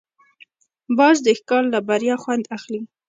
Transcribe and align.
باز 0.97 1.17
د 1.25 1.27
ښکار 1.39 1.63
له 1.73 1.79
بریا 1.87 2.15
خوند 2.23 2.43
اخلي 2.57 2.81